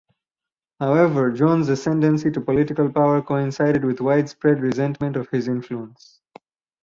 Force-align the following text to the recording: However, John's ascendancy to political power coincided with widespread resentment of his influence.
However, 0.79 1.29
John's 1.31 1.69
ascendancy 1.69 2.31
to 2.31 2.41
political 2.41 2.91
power 2.91 3.21
coincided 3.21 3.85
with 3.85 4.01
widespread 4.01 4.59
resentment 4.59 5.15
of 5.15 5.29
his 5.29 5.47
influence. 5.47 6.19